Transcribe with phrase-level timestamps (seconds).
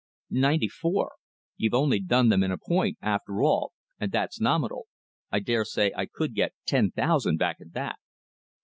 [0.33, 1.11] "Ninety four.
[1.57, 4.87] You've only done them in a point, after all, and that's nominal.
[5.31, 7.97] I daresay I could get ten thousand back at that."